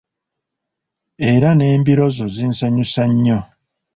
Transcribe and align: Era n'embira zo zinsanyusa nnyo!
Era 1.33 1.49
n'embira 1.55 2.05
zo 2.15 2.25
zinsanyusa 2.35 3.03
nnyo! 3.11 3.39